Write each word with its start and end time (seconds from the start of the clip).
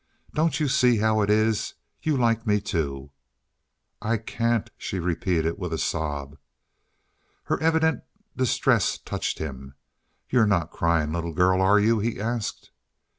"Don't 0.33 0.59
you 0.59 0.67
see 0.67 0.97
how 0.97 1.21
it 1.21 1.29
is? 1.29 1.75
You 2.01 2.17
like 2.17 2.47
me 2.47 2.59
too." 2.59 3.11
"I 4.01 4.17
can't," 4.17 4.71
she 4.75 4.97
repeated, 4.97 5.59
with 5.59 5.71
a 5.71 5.77
sob. 5.77 6.39
Her 7.43 7.61
evident 7.61 8.03
distress 8.35 8.97
touched 8.97 9.37
him. 9.37 9.75
"You're 10.27 10.47
not 10.47 10.71
crying, 10.71 11.11
little 11.11 11.33
girl, 11.33 11.61
are 11.61 11.79
you?" 11.79 11.99
he 11.99 12.19
asked. 12.19 12.71